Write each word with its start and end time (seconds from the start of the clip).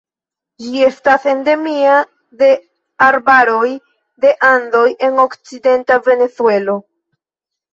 Ĝi 0.67 0.79
estas 0.85 1.27
endemia 1.33 1.97
de 2.39 2.49
arbaroj 3.09 3.69
de 4.25 4.33
Andoj 4.49 4.87
en 5.09 5.23
okcidenta 5.27 5.99
Venezuelo. 6.09 6.81